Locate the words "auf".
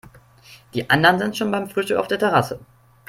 1.99-2.07